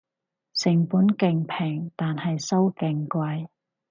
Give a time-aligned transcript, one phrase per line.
[0.55, 3.47] 成本勁平但係收勁貴